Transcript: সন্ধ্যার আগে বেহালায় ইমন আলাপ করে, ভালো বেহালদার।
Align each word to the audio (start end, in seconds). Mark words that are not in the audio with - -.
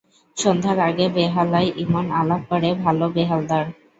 সন্ধ্যার 0.37 0.77
আগে 0.89 1.05
বেহালায় 1.09 1.69
ইমন 1.83 2.05
আলাপ 2.19 2.41
করে, 2.51 2.69
ভালো 2.83 3.05
বেহালদার। 3.15 3.65